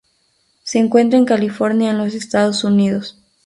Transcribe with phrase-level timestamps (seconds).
[0.63, 3.21] Se encuentra en California en los Estados Unidos.